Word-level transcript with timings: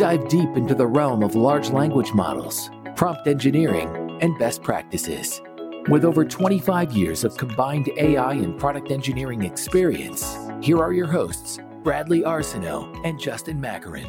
dive 0.00 0.26
deep 0.30 0.56
into 0.56 0.74
the 0.74 0.86
realm 0.86 1.22
of 1.22 1.34
large 1.34 1.68
language 1.68 2.14
models, 2.14 2.70
prompt 2.96 3.26
engineering, 3.26 4.16
and 4.22 4.38
best 4.38 4.62
practices. 4.62 5.42
With 5.90 6.06
over 6.06 6.24
25 6.24 6.92
years 6.92 7.22
of 7.22 7.36
combined 7.36 7.90
AI 7.98 8.32
and 8.32 8.58
product 8.58 8.90
engineering 8.90 9.42
experience, 9.42 10.38
here 10.62 10.78
are 10.78 10.94
your 10.94 11.06
hosts, 11.06 11.58
Bradley 11.84 12.22
Arsenault 12.22 12.98
and 13.04 13.20
Justin 13.20 13.60
Makarin. 13.60 14.08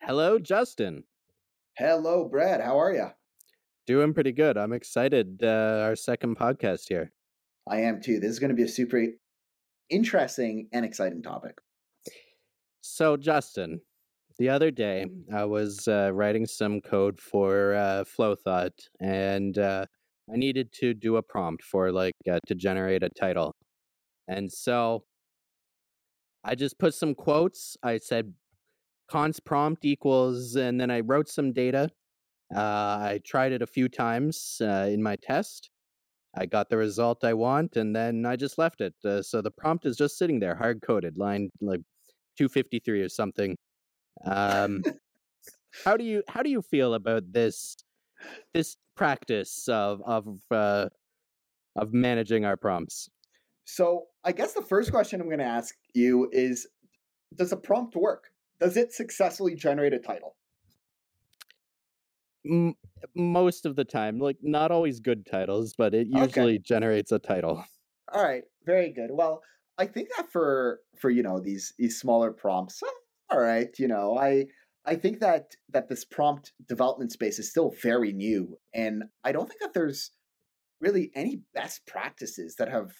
Hello, 0.00 0.38
Justin. 0.38 1.04
Hello, 1.76 2.26
Brad. 2.30 2.62
How 2.62 2.80
are 2.80 2.94
you? 2.94 3.08
Doing 3.86 4.14
pretty 4.14 4.32
good. 4.32 4.56
I'm 4.56 4.72
excited. 4.72 5.40
Uh, 5.42 5.82
our 5.82 5.96
second 5.96 6.38
podcast 6.38 6.88
here. 6.88 7.12
I 7.68 7.80
am 7.80 8.00
too. 8.00 8.20
This 8.20 8.30
is 8.30 8.38
going 8.38 8.48
to 8.48 8.56
be 8.56 8.62
a 8.62 8.68
super 8.68 9.04
interesting 9.90 10.68
and 10.72 10.84
exciting 10.84 11.22
topic. 11.22 11.58
So, 12.80 13.16
Justin, 13.16 13.80
the 14.38 14.48
other 14.48 14.70
day 14.70 15.06
I 15.34 15.44
was 15.44 15.88
uh, 15.88 16.10
writing 16.12 16.46
some 16.46 16.80
code 16.80 17.20
for 17.20 17.74
uh, 17.74 18.04
FlowThought, 18.04 18.78
and 19.00 19.58
uh, 19.58 19.86
I 20.32 20.36
needed 20.36 20.72
to 20.80 20.94
do 20.94 21.16
a 21.16 21.22
prompt 21.22 21.62
for 21.64 21.90
like 21.90 22.14
uh, 22.30 22.38
to 22.46 22.54
generate 22.54 23.02
a 23.02 23.08
title, 23.08 23.54
and 24.28 24.52
so 24.52 25.04
I 26.44 26.54
just 26.54 26.78
put 26.78 26.94
some 26.94 27.14
quotes. 27.14 27.76
I 27.82 27.98
said 27.98 28.32
const 29.10 29.44
prompt 29.44 29.84
equals, 29.84 30.54
and 30.56 30.80
then 30.80 30.90
I 30.90 31.00
wrote 31.00 31.28
some 31.28 31.52
data. 31.52 31.90
Uh, 32.54 32.60
I 32.60 33.20
tried 33.24 33.52
it 33.52 33.62
a 33.62 33.66
few 33.66 33.88
times 33.88 34.58
uh, 34.60 34.88
in 34.90 35.02
my 35.02 35.16
test. 35.16 35.70
I 36.36 36.46
got 36.46 36.68
the 36.68 36.76
result 36.76 37.24
I 37.24 37.34
want, 37.34 37.76
and 37.76 37.96
then 37.96 38.26
I 38.26 38.36
just 38.36 38.58
left 38.58 38.80
it. 38.80 38.94
Uh, 39.04 39.22
so 39.22 39.40
the 39.40 39.50
prompt 39.50 39.86
is 39.86 39.96
just 39.96 40.18
sitting 40.18 40.40
there, 40.40 40.54
hard 40.54 40.82
coded, 40.82 41.16
line 41.16 41.50
like 41.60 41.80
253 42.36 43.00
or 43.00 43.08
something. 43.08 43.56
Um, 44.24 44.82
how 45.84 45.96
do 45.96 46.04
you 46.04 46.22
how 46.28 46.42
do 46.42 46.50
you 46.50 46.62
feel 46.62 46.94
about 46.94 47.32
this 47.32 47.76
this 48.52 48.76
practice 48.96 49.68
of 49.68 50.00
of 50.04 50.38
uh, 50.50 50.88
of 51.76 51.92
managing 51.92 52.44
our 52.44 52.56
prompts? 52.56 53.08
So 53.64 54.04
I 54.24 54.32
guess 54.32 54.52
the 54.52 54.62
first 54.62 54.90
question 54.90 55.20
I'm 55.20 55.28
going 55.28 55.38
to 55.38 55.44
ask 55.44 55.74
you 55.94 56.28
is: 56.32 56.66
Does 57.34 57.52
a 57.52 57.56
prompt 57.56 57.96
work? 57.96 58.24
Does 58.60 58.76
it 58.76 58.92
successfully 58.92 59.54
generate 59.54 59.92
a 59.92 59.98
title? 59.98 60.36
M- 62.48 62.74
most 63.14 63.66
of 63.66 63.76
the 63.76 63.84
time, 63.84 64.18
like 64.18 64.38
not 64.42 64.70
always 64.70 65.00
good 65.00 65.26
titles, 65.26 65.74
but 65.76 65.94
it 65.94 66.06
usually 66.08 66.54
okay. 66.56 66.58
generates 66.58 67.12
a 67.12 67.18
title. 67.18 67.64
All 68.12 68.22
right, 68.22 68.44
very 68.64 68.92
good. 68.92 69.10
Well, 69.10 69.42
I 69.78 69.86
think 69.86 70.08
that 70.16 70.30
for 70.30 70.80
for 70.96 71.10
you 71.10 71.22
know 71.22 71.40
these 71.40 71.74
these 71.76 71.98
smaller 71.98 72.30
prompts, 72.30 72.82
all 73.28 73.40
right, 73.40 73.68
you 73.78 73.88
know, 73.88 74.16
I 74.16 74.46
I 74.84 74.94
think 74.94 75.20
that 75.20 75.56
that 75.70 75.88
this 75.88 76.04
prompt 76.04 76.52
development 76.68 77.12
space 77.12 77.38
is 77.38 77.50
still 77.50 77.74
very 77.82 78.12
new, 78.12 78.58
and 78.72 79.04
I 79.24 79.32
don't 79.32 79.48
think 79.48 79.60
that 79.60 79.74
there's 79.74 80.12
really 80.80 81.10
any 81.14 81.42
best 81.54 81.86
practices 81.86 82.56
that 82.56 82.70
have 82.70 82.92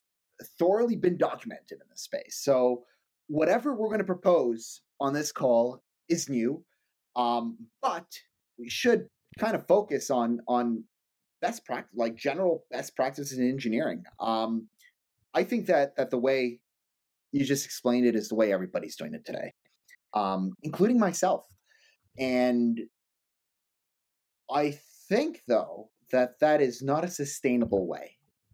thoroughly 0.59 0.97
been 0.97 1.17
documented 1.17 1.79
in 1.81 1.89
this 1.91 2.03
space. 2.03 2.41
So 2.43 2.83
whatever 3.29 3.75
we're 3.75 3.89
going 3.89 3.99
to 3.99 4.05
propose 4.05 4.83
on 5.01 5.13
this 5.13 5.33
call 5.33 5.83
is 6.09 6.29
new, 6.29 6.65
um, 7.15 7.57
but 7.81 8.07
we 8.59 8.69
should 8.69 9.09
kind 9.39 9.55
of 9.55 9.67
focus 9.67 10.11
on 10.11 10.41
on 10.49 10.85
best 11.41 11.65
practice, 11.65 11.93
like 11.95 12.17
general 12.17 12.65
best 12.71 12.97
practices 12.97 13.39
in 13.39 13.49
engineering. 13.49 14.05
Um, 14.21 14.69
I 15.35 15.45
think 15.45 15.67
that 15.67 15.97
that 15.97 16.11
the 16.11 16.19
way 16.19 16.61
you 17.33 17.45
just 17.45 17.65
explained 17.65 18.07
it 18.07 18.17
is 18.17 18.29
the 18.29 18.35
way 18.35 18.53
everybody's 18.53 18.97
doing 18.97 19.15
it 19.15 19.25
today, 19.25 19.53
um, 20.15 20.53
including 20.63 20.99
myself. 20.99 21.47
And 22.19 22.81
I 24.51 24.79
think 25.09 25.43
though 25.47 25.91
that 26.13 26.39
that 26.41 26.61
is 26.61 26.83
not 26.83 27.05
a 27.05 27.09
sustainable 27.09 27.87
way 27.87 28.13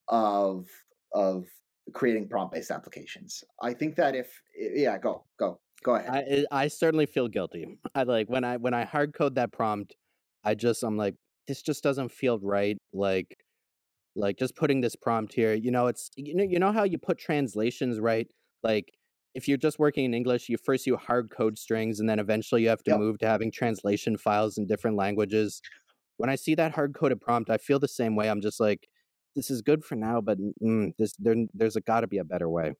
of 0.08 0.66
of 1.14 1.46
creating 1.92 2.28
prompt 2.28 2.54
based 2.54 2.70
applications. 2.70 3.44
I 3.62 3.74
think 3.74 3.96
that 3.96 4.14
if 4.14 4.32
yeah, 4.56 4.98
go 4.98 5.24
go 5.38 5.60
go 5.84 5.94
ahead. 5.96 6.46
I 6.50 6.64
I 6.64 6.68
certainly 6.68 7.06
feel 7.06 7.28
guilty. 7.28 7.78
I 7.94 8.02
like 8.02 8.28
when 8.28 8.44
I 8.44 8.56
when 8.56 8.74
I 8.74 8.84
hard 8.84 9.14
code 9.14 9.36
that 9.36 9.52
prompt. 9.52 9.94
I 10.44 10.54
just 10.54 10.82
I'm 10.82 10.96
like 10.96 11.14
this 11.48 11.62
just 11.62 11.82
doesn't 11.82 12.10
feel 12.10 12.38
right. 12.40 12.78
Like 12.92 13.36
like 14.14 14.38
just 14.38 14.56
putting 14.56 14.80
this 14.80 14.96
prompt 14.96 15.34
here. 15.34 15.54
You 15.54 15.70
know, 15.70 15.86
it's 15.86 16.10
you 16.16 16.34
know 16.34 16.44
you 16.44 16.58
know 16.58 16.72
how 16.72 16.84
you 16.84 16.98
put 16.98 17.18
translations 17.18 18.00
right. 18.00 18.28
Like 18.62 18.92
if 19.34 19.48
you're 19.48 19.58
just 19.58 19.78
working 19.78 20.04
in 20.04 20.14
English, 20.14 20.48
you 20.48 20.56
first 20.58 20.86
you 20.86 20.96
hard 20.96 21.30
code 21.30 21.58
strings, 21.58 22.00
and 22.00 22.08
then 22.08 22.18
eventually 22.18 22.62
you 22.62 22.68
have 22.68 22.82
to 22.84 22.92
yep. 22.92 23.00
move 23.00 23.18
to 23.18 23.26
having 23.26 23.50
translation 23.50 24.16
files 24.16 24.58
in 24.58 24.66
different 24.66 24.96
languages. 24.96 25.60
When 26.18 26.30
I 26.30 26.36
see 26.36 26.54
that 26.54 26.72
hard 26.72 26.94
coded 26.94 27.20
prompt, 27.20 27.50
I 27.50 27.56
feel 27.56 27.78
the 27.78 27.88
same 27.88 28.14
way. 28.14 28.28
I'm 28.28 28.42
just 28.42 28.60
like, 28.60 28.86
this 29.34 29.50
is 29.50 29.62
good 29.62 29.84
for 29.84 29.96
now, 29.96 30.20
but 30.20 30.38
mm, 30.62 30.92
this 30.98 31.14
there, 31.18 31.34
there's 31.54 31.76
a 31.76 31.80
got 31.80 32.00
to 32.00 32.06
be 32.06 32.18
a 32.18 32.24
better 32.24 32.48
way. 32.48 32.74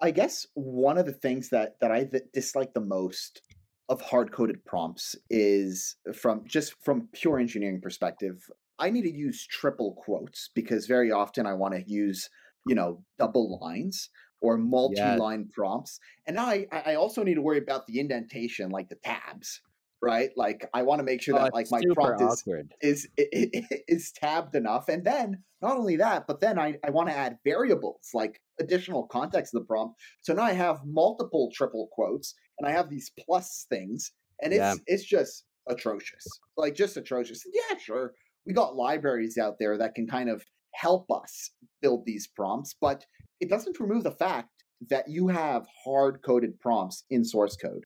I 0.00 0.12
guess 0.12 0.46
one 0.54 0.96
of 0.96 1.06
the 1.06 1.12
things 1.12 1.50
that 1.50 1.80
that 1.80 1.90
I 1.90 2.08
dislike 2.32 2.72
the 2.72 2.80
most 2.80 3.42
of 3.88 4.00
hard 4.00 4.32
coded 4.32 4.64
prompts 4.64 5.16
is 5.30 5.96
from 6.14 6.42
just 6.46 6.74
from 6.82 7.08
pure 7.12 7.38
engineering 7.38 7.80
perspective. 7.80 8.50
I 8.78 8.90
need 8.90 9.02
to 9.02 9.12
use 9.12 9.46
triple 9.46 9.94
quotes 9.94 10.50
because 10.54 10.86
very 10.86 11.10
often 11.10 11.46
I 11.46 11.54
want 11.54 11.74
to 11.74 11.82
use 11.86 12.28
you 12.66 12.74
know 12.74 13.02
double 13.18 13.58
lines 13.60 14.10
or 14.40 14.56
multi-line 14.56 15.46
yes. 15.46 15.54
prompts. 15.54 16.00
And 16.26 16.36
now 16.36 16.46
I, 16.46 16.66
I 16.70 16.94
also 16.94 17.24
need 17.24 17.34
to 17.34 17.42
worry 17.42 17.58
about 17.58 17.86
the 17.86 17.98
indentation, 17.98 18.70
like 18.70 18.88
the 18.88 18.94
tabs, 18.96 19.60
right? 20.02 20.30
Like 20.36 20.68
I 20.74 20.82
want 20.82 21.00
to 21.00 21.04
make 21.04 21.22
sure 21.22 21.36
oh, 21.36 21.44
that 21.44 21.54
like 21.54 21.66
my 21.70 21.80
prompt 21.94 22.22
is, 22.22 22.44
is, 22.80 23.08
is 23.16 23.66
is 23.88 24.12
tabbed 24.12 24.54
enough. 24.54 24.88
And 24.88 25.04
then 25.04 25.42
not 25.60 25.76
only 25.76 25.96
that, 25.96 26.26
but 26.26 26.40
then 26.40 26.58
I, 26.58 26.76
I 26.84 26.90
want 26.90 27.08
to 27.08 27.16
add 27.16 27.38
variables 27.44 28.10
like 28.14 28.40
additional 28.60 29.06
context 29.06 29.52
to 29.52 29.58
the 29.58 29.64
prompt. 29.64 30.00
So 30.22 30.34
now 30.34 30.42
I 30.42 30.52
have 30.52 30.80
multiple 30.84 31.50
triple 31.52 31.88
quotes 31.92 32.34
and 32.58 32.68
I 32.68 32.72
have 32.72 32.90
these 32.90 33.10
plus 33.18 33.66
things, 33.68 34.12
and 34.42 34.52
it's 34.52 34.58
yeah. 34.58 34.74
it's 34.86 35.04
just 35.04 35.44
atrocious. 35.68 36.26
Like 36.56 36.74
just 36.74 36.96
atrocious. 36.96 37.42
Yeah, 37.52 37.76
sure. 37.78 38.12
We 38.46 38.52
got 38.52 38.76
libraries 38.76 39.36
out 39.38 39.56
there 39.58 39.76
that 39.78 39.94
can 39.94 40.06
kind 40.06 40.28
of 40.28 40.42
help 40.74 41.10
us 41.10 41.50
build 41.82 42.04
these 42.06 42.26
prompts, 42.26 42.74
but 42.80 43.04
it 43.40 43.48
doesn't 43.48 43.78
remove 43.80 44.04
the 44.04 44.12
fact 44.12 44.48
that 44.90 45.08
you 45.08 45.28
have 45.28 45.66
hard 45.84 46.20
coded 46.24 46.58
prompts 46.60 47.04
in 47.10 47.24
source 47.24 47.56
code. 47.56 47.84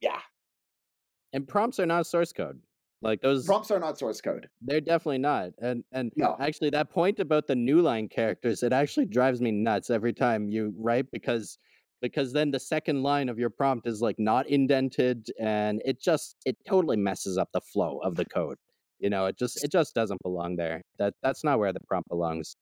Yeah. 0.00 0.20
And 1.32 1.46
prompts 1.46 1.78
are 1.78 1.86
not 1.86 2.06
source 2.06 2.32
code. 2.32 2.60
Like 3.00 3.20
those 3.20 3.46
prompts 3.46 3.70
are 3.70 3.78
not 3.78 3.98
source 3.98 4.20
code. 4.20 4.48
They're 4.60 4.80
definitely 4.80 5.18
not. 5.18 5.50
And 5.60 5.84
and 5.92 6.10
no. 6.16 6.36
actually 6.40 6.70
that 6.70 6.90
point 6.90 7.20
about 7.20 7.46
the 7.46 7.54
new 7.54 7.80
line 7.80 8.08
characters, 8.08 8.62
it 8.62 8.72
actually 8.72 9.06
drives 9.06 9.40
me 9.40 9.52
nuts 9.52 9.88
every 9.90 10.12
time 10.12 10.48
you 10.48 10.74
write 10.76 11.10
because 11.12 11.58
because 12.00 12.32
then 12.32 12.50
the 12.50 12.60
second 12.60 13.02
line 13.02 13.28
of 13.28 13.38
your 13.38 13.50
prompt 13.50 13.86
is 13.86 14.00
like 14.00 14.18
not 14.18 14.48
indented 14.48 15.28
and 15.38 15.80
it 15.84 16.00
just 16.00 16.36
it 16.44 16.56
totally 16.66 16.96
messes 16.96 17.38
up 17.38 17.50
the 17.52 17.60
flow 17.60 17.98
of 18.02 18.16
the 18.16 18.24
code. 18.24 18.58
You 18.98 19.10
know, 19.10 19.26
it 19.26 19.38
just 19.38 19.62
it 19.62 19.70
just 19.70 19.94
doesn't 19.94 20.20
belong 20.22 20.56
there. 20.56 20.82
That 20.98 21.14
that's 21.22 21.44
not 21.44 21.60
where 21.60 21.72
the 21.72 21.80
prompt 21.86 22.08
belongs. 22.08 22.56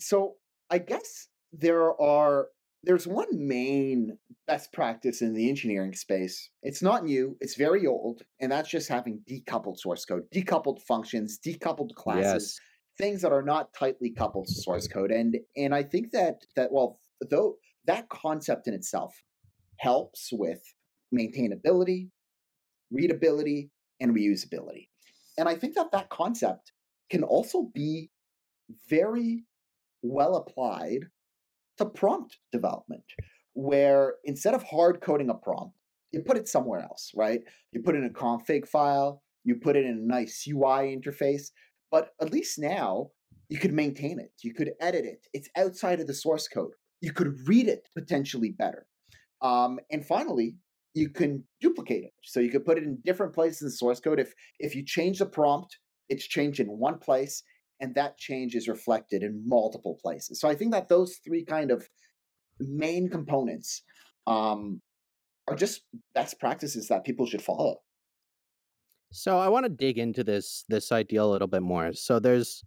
So 0.00 0.34
I 0.68 0.78
guess 0.78 1.28
there 1.52 2.00
are 2.00 2.48
there's 2.82 3.06
one 3.06 3.28
main 3.32 4.16
best 4.46 4.72
practice 4.72 5.20
in 5.22 5.34
the 5.34 5.48
engineering 5.48 5.94
space. 5.94 6.50
It's 6.62 6.82
not 6.82 7.04
new, 7.04 7.36
it's 7.40 7.56
very 7.56 7.86
old, 7.86 8.22
and 8.40 8.50
that's 8.50 8.70
just 8.70 8.88
having 8.88 9.20
decoupled 9.28 9.78
source 9.78 10.04
code, 10.04 10.24
decoupled 10.34 10.80
functions, 10.82 11.38
decoupled 11.44 11.94
classes, 11.94 12.58
yes. 12.58 12.60
things 12.98 13.22
that 13.22 13.32
are 13.32 13.42
not 13.42 13.72
tightly 13.74 14.10
coupled 14.10 14.46
to 14.46 14.54
source 14.54 14.88
code. 14.88 15.10
And 15.10 15.36
and 15.56 15.74
I 15.74 15.82
think 15.82 16.12
that 16.12 16.46
that 16.56 16.72
well, 16.72 17.00
though 17.30 17.56
that 17.86 18.08
concept 18.08 18.66
in 18.66 18.74
itself 18.74 19.14
helps 19.78 20.30
with 20.32 20.62
maintainability, 21.14 22.08
readability, 22.90 23.70
and 24.00 24.14
reusability. 24.14 24.88
And 25.36 25.48
I 25.48 25.54
think 25.54 25.74
that 25.74 25.92
that 25.92 26.08
concept 26.08 26.72
can 27.10 27.24
also 27.24 27.70
be 27.74 28.10
very 28.88 29.44
well 30.02 30.36
applied 30.36 31.06
to 31.80 31.86
prompt 31.86 32.38
development, 32.52 33.02
where 33.54 34.14
instead 34.24 34.54
of 34.54 34.62
hard 34.62 35.00
coding 35.00 35.30
a 35.30 35.34
prompt, 35.34 35.74
you 36.12 36.20
put 36.20 36.36
it 36.36 36.46
somewhere 36.46 36.80
else, 36.80 37.10
right? 37.14 37.40
You 37.72 37.82
put 37.82 37.94
it 37.94 37.98
in 37.98 38.04
a 38.04 38.10
config 38.10 38.68
file, 38.68 39.22
you 39.44 39.56
put 39.56 39.76
it 39.76 39.86
in 39.86 39.98
a 39.98 40.06
nice 40.06 40.46
UI 40.46 40.94
interface, 40.94 41.50
but 41.90 42.10
at 42.20 42.32
least 42.32 42.58
now 42.58 43.10
you 43.48 43.58
could 43.58 43.72
maintain 43.72 44.20
it, 44.20 44.30
you 44.42 44.52
could 44.52 44.72
edit 44.80 45.06
it. 45.06 45.26
It's 45.32 45.48
outside 45.56 46.00
of 46.00 46.06
the 46.06 46.14
source 46.14 46.48
code. 46.48 46.72
You 47.00 47.12
could 47.12 47.34
read 47.46 47.66
it 47.66 47.88
potentially 47.96 48.50
better. 48.50 48.86
Um, 49.40 49.80
and 49.90 50.04
finally, 50.04 50.56
you 50.92 51.08
can 51.08 51.44
duplicate 51.62 52.04
it. 52.04 52.12
So 52.22 52.40
you 52.40 52.50
could 52.50 52.66
put 52.66 52.76
it 52.76 52.84
in 52.84 52.98
different 53.04 53.32
places 53.32 53.62
in 53.62 53.70
source 53.70 54.00
code. 54.00 54.20
If 54.20 54.34
if 54.58 54.74
you 54.74 54.84
change 54.84 55.20
the 55.20 55.26
prompt, 55.26 55.78
it's 56.10 56.26
changed 56.26 56.60
in 56.60 56.66
one 56.66 56.98
place 56.98 57.42
and 57.80 57.94
that 57.94 58.18
change 58.18 58.54
is 58.54 58.68
reflected 58.68 59.22
in 59.22 59.42
multiple 59.46 59.98
places. 60.02 60.40
So 60.40 60.48
I 60.48 60.54
think 60.54 60.72
that 60.72 60.88
those 60.88 61.16
three 61.24 61.44
kind 61.44 61.70
of 61.70 61.88
main 62.58 63.08
components 63.08 63.82
um, 64.26 64.80
are 65.48 65.56
just 65.56 65.82
best 66.14 66.38
practices 66.38 66.88
that 66.88 67.04
people 67.04 67.26
should 67.26 67.42
follow. 67.42 67.76
So 69.12 69.38
I 69.38 69.48
want 69.48 69.64
to 69.64 69.70
dig 69.70 69.98
into 69.98 70.22
this 70.22 70.64
this 70.68 70.92
idea 70.92 71.22
a 71.22 71.24
little 71.24 71.48
bit 71.48 71.62
more. 71.62 71.92
So 71.94 72.20
there's 72.20 72.62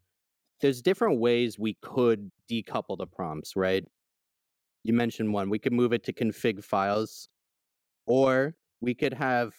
there's 0.59 0.81
different 0.81 1.19
ways 1.19 1.57
we 1.57 1.77
could 1.81 2.31
decouple 2.51 2.97
the 2.97 3.07
prompts, 3.07 3.55
right? 3.55 3.83
You 4.83 4.93
mentioned 4.93 5.33
one. 5.33 5.49
We 5.49 5.59
could 5.59 5.73
move 5.73 5.93
it 5.93 6.03
to 6.05 6.13
config 6.13 6.63
files, 6.63 7.29
or 8.05 8.55
we 8.81 8.93
could 8.93 9.13
have 9.13 9.53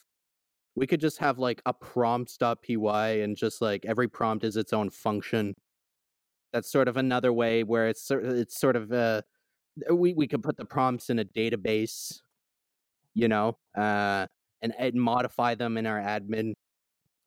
we 0.77 0.87
could 0.87 1.01
just 1.01 1.19
have 1.19 1.39
like 1.39 1.63
a 1.67 1.73
prompts.py 1.73 3.21
and 3.23 3.37
just 3.37 3.63
like 3.63 3.85
every 3.87 4.09
prompt 4.09 4.45
is 4.45 4.57
its 4.57 4.73
own 4.73 4.91
function. 4.91 5.55
That's 6.53 6.71
sort 6.71 6.89
of 6.89 6.97
another 6.97 7.33
way 7.33 7.65
where 7.65 7.89
it's 7.89 8.11
it's 8.11 8.59
sort 8.59 8.77
of 8.77 8.93
uh 8.93 9.23
we 9.93 10.15
we 10.15 10.29
could 10.29 10.43
put 10.43 10.57
the 10.57 10.65
prompts 10.65 11.11
in 11.11 11.19
a 11.19 11.25
database, 11.25 12.21
you 13.15 13.29
know, 13.29 13.59
uh 13.77 14.27
and, 14.63 14.73
and 14.79 14.95
modify 14.95 15.55
them 15.55 15.77
in 15.77 15.87
our 15.87 16.01
admin 16.01 16.55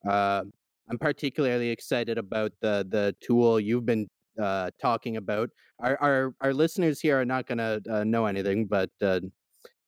uh, 0.07 0.43
I'm 0.89 0.97
particularly 0.99 1.69
excited 1.69 2.17
about 2.17 2.53
the 2.61 2.85
the 2.89 3.15
tool 3.21 3.59
you've 3.59 3.85
been 3.85 4.07
uh, 4.41 4.71
talking 4.81 5.17
about. 5.17 5.49
Our, 5.79 5.97
our 6.01 6.33
our 6.41 6.53
listeners 6.53 6.99
here 7.01 7.19
are 7.19 7.25
not 7.25 7.47
going 7.47 7.57
to 7.59 7.81
uh, 7.89 8.03
know 8.03 8.25
anything, 8.25 8.65
but 8.67 8.89
uh, 9.01 9.19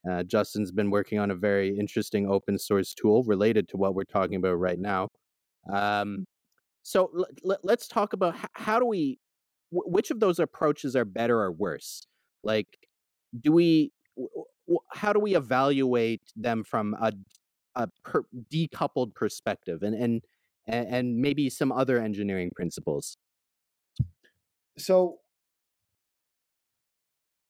uh, 0.10 0.24
Justin's 0.24 0.72
been 0.72 0.92
working 0.92 1.19
on 1.19 1.31
a 1.31 1.36
very 1.36 1.78
interesting 1.78 2.30
open 2.30 2.60
source 2.60 2.94
tool 2.94 3.24
related 3.24 3.68
to 3.69 3.78
what 3.78 3.96
we're 3.96 4.04
talking 4.04 4.36
about 4.36 4.56
right 4.60 4.80
now. 4.80 5.10
Um, 5.72 6.25
so 6.84 7.12
l- 7.18 7.25
l- 7.51 7.60
let's 7.63 7.88
talk 7.88 8.13
about 8.13 8.36
h- 8.36 8.46
how 8.54 8.80
do 8.80 8.86
we, 8.86 9.19
w- 9.72 9.92
which 9.92 10.12
of 10.12 10.19
those 10.19 10.40
approaches 10.40 10.96
are 10.96 11.06
better 11.06 11.42
or 11.42 11.51
worse? 11.51 12.06
Like, 12.44 12.78
do 13.42 13.51
we, 13.51 13.92
w- 14.16 14.46
how 14.92 15.13
do 15.13 15.19
we 15.19 15.36
evaluate 15.36 16.22
them 16.36 16.63
from 16.63 16.96
a 17.01 17.13
a 17.75 17.88
per- 18.04 18.25
decoupled 18.51 19.13
perspective 19.16 19.84
and 19.84 19.96
and 19.96 20.22
and 20.68 21.18
maybe 21.18 21.50
some 21.50 21.72
other 21.72 22.00
engineering 22.00 22.51
principles 22.56 23.18
so 24.78 25.19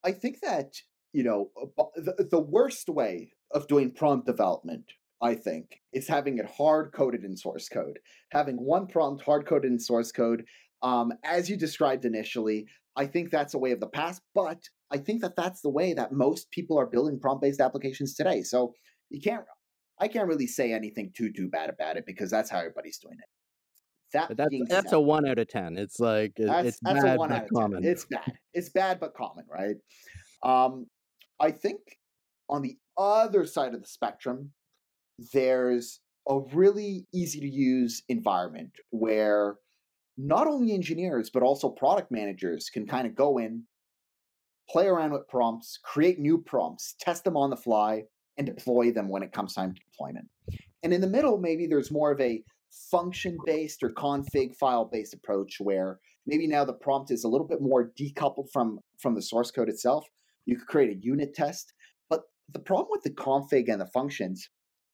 i 0.03 0.11
think 0.11 0.39
that 0.41 0.81
you 1.13 1.23
know 1.23 1.49
the, 1.95 2.27
the 2.29 2.39
worst 2.39 2.89
way 2.89 3.31
of 3.51 3.67
doing 3.67 3.91
prompt 3.91 4.25
development 4.25 4.85
i 5.21 5.33
think 5.33 5.81
is 5.93 6.07
having 6.07 6.37
it 6.37 6.45
hard 6.45 6.91
coded 6.93 7.23
in 7.23 7.35
source 7.35 7.67
code 7.69 7.99
having 8.31 8.57
one 8.57 8.87
prompt 8.87 9.23
hard 9.23 9.45
coded 9.45 9.71
in 9.71 9.79
source 9.79 10.11
code 10.11 10.43
um, 10.81 11.11
as 11.23 11.49
you 11.49 11.57
described 11.57 12.05
initially 12.05 12.65
i 12.95 13.05
think 13.05 13.29
that's 13.29 13.53
a 13.53 13.59
way 13.59 13.71
of 13.71 13.79
the 13.79 13.87
past 13.87 14.21
but 14.33 14.61
i 14.91 14.97
think 14.97 15.21
that 15.21 15.35
that's 15.35 15.61
the 15.61 15.69
way 15.69 15.93
that 15.93 16.11
most 16.11 16.51
people 16.51 16.79
are 16.79 16.85
building 16.85 17.19
prompt 17.19 17.41
based 17.41 17.59
applications 17.59 18.13
today 18.15 18.43
so 18.43 18.73
you 19.09 19.19
can't 19.19 19.43
I 19.99 20.07
can't 20.07 20.27
really 20.27 20.47
say 20.47 20.73
anything 20.73 21.11
too 21.15 21.31
too 21.31 21.49
bad 21.49 21.69
about 21.69 21.97
it 21.97 22.05
because 22.05 22.31
that's 22.31 22.49
how 22.49 22.59
everybody's 22.59 22.97
doing 22.99 23.17
it. 23.19 23.29
That 24.13 24.37
that's 24.37 24.55
that's 24.69 24.93
a 24.93 24.99
one 24.99 25.27
out 25.27 25.37
of 25.37 25.47
ten. 25.49 25.77
It's 25.77 25.99
like 25.99 26.33
that's, 26.37 26.69
it's 26.69 26.79
that's 26.81 27.03
bad, 27.03 27.15
a 27.15 27.17
one 27.17 27.31
out 27.31 27.43
of 27.43 27.49
common. 27.53 27.83
10. 27.83 27.91
It's 27.91 28.05
bad. 28.05 28.33
It's 28.53 28.69
bad 28.69 28.99
but 28.99 29.13
common, 29.13 29.45
right? 29.49 29.75
Um, 30.41 30.87
I 31.39 31.51
think 31.51 31.79
on 32.49 32.61
the 32.61 32.77
other 32.97 33.45
side 33.45 33.73
of 33.73 33.81
the 33.81 33.87
spectrum, 33.87 34.51
there's 35.33 35.99
a 36.27 36.39
really 36.53 37.07
easy 37.13 37.39
to 37.39 37.47
use 37.47 38.03
environment 38.09 38.71
where 38.91 39.55
not 40.17 40.47
only 40.47 40.73
engineers 40.73 41.29
but 41.29 41.43
also 41.43 41.69
product 41.69 42.11
managers 42.11 42.69
can 42.69 42.85
kind 42.85 43.07
of 43.07 43.15
go 43.15 43.37
in, 43.37 43.63
play 44.69 44.87
around 44.87 45.11
with 45.11 45.27
prompts, 45.27 45.79
create 45.83 46.19
new 46.19 46.37
prompts, 46.37 46.95
test 46.99 47.23
them 47.23 47.37
on 47.37 47.49
the 47.49 47.57
fly, 47.57 48.03
and 48.37 48.45
deploy 48.45 48.91
them 48.91 49.09
when 49.09 49.23
it 49.23 49.31
comes 49.31 49.53
time 49.53 49.73
to 49.73 49.81
deployment. 49.91 50.27
And 50.83 50.93
in 50.93 51.01
the 51.01 51.07
middle, 51.07 51.37
maybe 51.37 51.67
there's 51.67 51.91
more 51.91 52.11
of 52.11 52.21
a 52.21 52.43
function 52.91 53.37
based 53.45 53.81
or 53.81 53.89
config 53.89 54.55
file 54.55 54.85
based 54.85 55.13
approach 55.13 55.57
where 55.59 55.99
maybe 56.25 56.47
now 56.47 56.63
the 56.63 56.73
prompt 56.73 57.11
is 57.11 57.23
a 57.23 57.27
little 57.27 57.47
bit 57.47 57.61
more 57.61 57.91
decoupled 57.99 58.49
from 58.53 58.79
from 58.99 59.15
the 59.15 59.21
source 59.21 59.51
code 59.51 59.69
itself. 59.69 60.05
You 60.49 60.57
could 60.57 60.67
create 60.67 60.97
a 60.97 60.99
unit 60.99 61.35
test, 61.35 61.73
but 62.09 62.23
the 62.51 62.59
problem 62.59 62.89
with 62.91 63.03
the 63.03 63.11
config 63.11 63.71
and 63.71 63.79
the 63.79 63.85
functions 63.85 64.49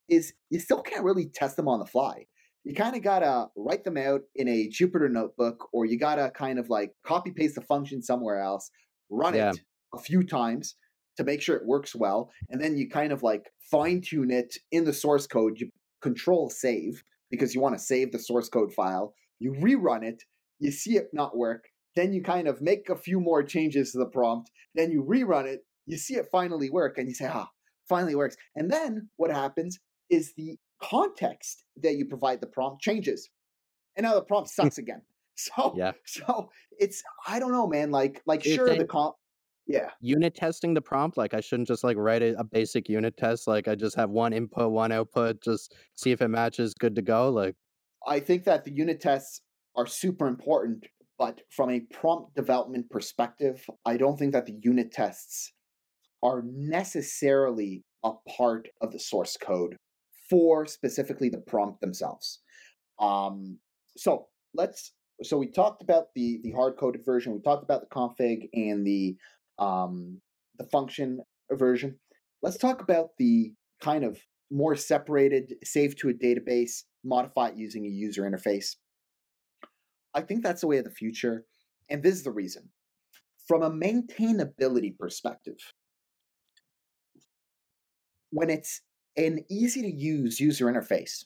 is 0.08 0.34
you 0.50 0.60
still 0.60 0.82
can't 0.82 1.02
really 1.02 1.30
test 1.34 1.56
them 1.56 1.66
on 1.66 1.78
the 1.78 1.86
fly. 1.86 2.26
You 2.64 2.74
kind 2.74 2.94
of 2.94 3.02
gotta 3.02 3.46
write 3.56 3.84
them 3.84 3.96
out 3.96 4.20
in 4.34 4.48
a 4.48 4.68
Jupyter 4.68 5.10
notebook, 5.10 5.68
or 5.72 5.86
you 5.86 5.98
gotta 5.98 6.30
kind 6.30 6.58
of 6.58 6.68
like 6.68 6.92
copy 7.06 7.30
paste 7.30 7.54
the 7.54 7.62
function 7.62 8.02
somewhere 8.02 8.40
else, 8.40 8.70
run 9.08 9.34
yeah. 9.34 9.50
it 9.50 9.60
a 9.94 9.98
few 9.98 10.22
times, 10.22 10.76
to 11.16 11.24
make 11.24 11.40
sure 11.40 11.56
it 11.56 11.66
works 11.66 11.94
well. 11.94 12.30
And 12.50 12.60
then 12.60 12.76
you 12.76 12.90
kind 12.90 13.12
of 13.12 13.22
like 13.22 13.50
fine 13.70 14.02
tune 14.02 14.30
it 14.30 14.58
in 14.70 14.84
the 14.84 14.92
source 14.92 15.26
code. 15.26 15.58
You 15.58 15.70
control 16.02 16.50
save 16.50 17.02
because 17.30 17.54
you 17.54 17.62
want 17.62 17.78
to 17.78 17.82
save 17.82 18.12
the 18.12 18.18
source 18.18 18.50
code 18.50 18.74
file. 18.74 19.14
You 19.38 19.52
rerun 19.52 20.04
it, 20.04 20.22
you 20.58 20.70
see 20.70 20.96
it 20.96 21.08
not 21.14 21.36
work. 21.36 21.64
Then 21.96 22.12
you 22.12 22.22
kind 22.22 22.46
of 22.46 22.60
make 22.62 22.88
a 22.88 22.96
few 22.96 23.18
more 23.20 23.42
changes 23.42 23.92
to 23.92 23.98
the 23.98 24.06
prompt. 24.06 24.50
Then 24.74 24.90
you 24.90 25.02
rerun 25.02 25.46
it, 25.46 25.60
you 25.86 25.96
see 25.96 26.14
it 26.14 26.26
finally 26.30 26.70
work, 26.70 26.98
and 26.98 27.08
you 27.08 27.14
say, 27.14 27.26
ah, 27.26 27.48
finally 27.88 28.14
works. 28.14 28.36
And 28.54 28.70
then 28.70 29.08
what 29.16 29.32
happens 29.32 29.78
is 30.10 30.34
the 30.36 30.56
context 30.82 31.64
that 31.82 31.96
you 31.96 32.04
provide 32.04 32.40
the 32.40 32.46
prompt 32.46 32.82
changes. 32.82 33.28
And 33.96 34.04
now 34.04 34.14
the 34.14 34.22
prompt 34.22 34.50
sucks 34.50 34.78
again. 34.78 35.02
So 35.38 35.74
yeah. 35.76 35.92
so 36.06 36.48
it's 36.78 37.02
I 37.28 37.38
don't 37.38 37.52
know, 37.52 37.66
man. 37.66 37.90
Like 37.90 38.22
like 38.24 38.42
sure 38.42 38.74
the 38.74 38.86
comp 38.86 39.16
yeah. 39.66 39.90
Unit 40.00 40.34
testing 40.34 40.74
the 40.74 40.80
prompt, 40.80 41.16
like 41.16 41.34
I 41.34 41.40
shouldn't 41.40 41.68
just 41.68 41.82
like 41.82 41.96
write 41.96 42.22
a, 42.22 42.38
a, 42.38 42.44
basic 42.44 42.88
unit 42.88 43.16
test. 43.16 43.46
Like 43.46 43.66
I 43.68 43.74
just 43.74 43.96
have 43.96 44.10
one 44.10 44.32
input, 44.32 44.70
one 44.70 44.92
output, 44.92 45.42
just 45.42 45.74
see 45.96 46.12
if 46.12 46.22
it 46.22 46.28
matches, 46.28 46.72
good 46.72 46.94
to 46.94 47.02
go. 47.02 47.28
Like 47.30 47.56
I 48.06 48.20
think 48.20 48.44
that 48.44 48.64
the 48.64 48.72
unit 48.72 49.00
tests 49.00 49.42
are 49.74 49.86
super 49.86 50.26
important, 50.28 50.86
but 51.18 51.40
from 51.50 51.70
a 51.70 51.80
prompt 51.80 52.34
development 52.34 52.90
perspective, 52.90 53.64
I 53.84 53.96
don't 53.96 54.18
think 54.18 54.32
that 54.32 54.46
the 54.46 54.58
unit 54.62 54.92
tests 54.92 55.52
are 56.22 56.42
necessarily 56.46 57.84
a 58.04 58.12
part 58.36 58.68
of 58.80 58.92
the 58.92 58.98
source 58.98 59.36
code 59.36 59.76
for 60.28 60.66
specifically 60.66 61.28
the 61.28 61.40
prompt 61.46 61.80
themselves. 61.80 62.40
Um, 63.00 63.58
so 63.96 64.26
let's 64.54 64.92
so 65.22 65.38
we 65.38 65.50
talked 65.50 65.82
about 65.82 66.06
the 66.14 66.40
the 66.42 66.52
hard 66.52 66.76
coded 66.78 67.02
version, 67.04 67.32
we 67.32 67.40
talked 67.40 67.64
about 67.64 67.80
the 67.80 67.94
config 67.94 68.48
and 68.52 68.86
the 68.86 69.16
um, 69.58 70.20
the 70.58 70.64
function 70.64 71.20
version. 71.52 71.98
Let's 72.42 72.58
talk 72.58 72.82
about 72.82 73.10
the 73.18 73.52
kind 73.80 74.04
of 74.04 74.18
more 74.50 74.76
separated, 74.76 75.54
save 75.64 75.96
to 75.96 76.08
a 76.08 76.12
database, 76.12 76.82
modify 77.04 77.48
it 77.48 77.56
using 77.56 77.84
a 77.84 77.88
user 77.88 78.22
interface. 78.22 78.76
I 80.16 80.22
think 80.22 80.42
that's 80.42 80.62
the 80.62 80.66
way 80.66 80.78
of 80.78 80.84
the 80.84 80.90
future. 80.90 81.44
And 81.90 82.02
this 82.02 82.14
is 82.14 82.24
the 82.24 82.32
reason. 82.32 82.70
From 83.46 83.62
a 83.62 83.70
maintainability 83.70 84.98
perspective, 84.98 85.58
when 88.30 88.50
it's 88.50 88.80
an 89.16 89.44
easy 89.48 89.82
to 89.82 89.90
use 89.90 90.40
user 90.40 90.66
interface, 90.66 91.24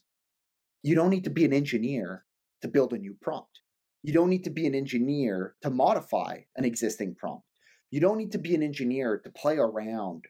you 0.82 0.94
don't 0.94 1.11
need 1.11 1.25
to 1.25 1.30
be 1.30 1.44
an 1.44 1.52
engineer 1.52 2.25
to 2.62 2.68
build 2.68 2.92
a 2.92 2.99
new 2.99 3.16
prompt. 3.23 3.61
You 4.02 4.12
don't 4.12 4.28
need 4.28 4.44
to 4.44 4.50
be 4.50 4.66
an 4.66 4.75
engineer 4.75 5.54
to 5.62 5.70
modify 5.70 6.40
an 6.56 6.64
existing 6.64 7.14
prompt. 7.14 7.44
You 7.90 8.00
don't 8.00 8.18
need 8.18 8.32
to 8.32 8.38
be 8.38 8.54
an 8.54 8.62
engineer 8.62 9.20
to 9.25 9.30
play 9.30 9.56
around 9.56 10.25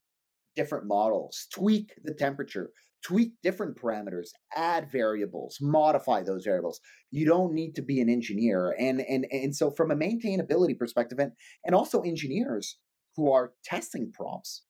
different 0.55 0.87
models, 0.87 1.47
tweak 1.53 1.93
the 2.03 2.13
temperature, 2.13 2.71
tweak 3.03 3.33
different 3.41 3.77
parameters, 3.77 4.29
add 4.55 4.91
variables, 4.91 5.57
modify 5.61 6.23
those 6.23 6.43
variables. 6.45 6.79
You 7.09 7.25
don't 7.25 7.53
need 7.53 7.75
to 7.75 7.81
be 7.81 7.99
an 7.99 8.09
engineer. 8.09 8.75
And 8.77 9.01
and 9.01 9.25
and 9.31 9.55
so 9.55 9.71
from 9.71 9.91
a 9.91 9.95
maintainability 9.95 10.77
perspective 10.77 11.19
and 11.19 11.31
and 11.65 11.75
also 11.75 12.01
engineers 12.01 12.77
who 13.15 13.31
are 13.31 13.53
testing 13.63 14.11
prompts, 14.13 14.63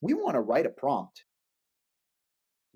we 0.00 0.14
want 0.14 0.34
to 0.34 0.40
write 0.40 0.66
a 0.66 0.70
prompt, 0.70 1.24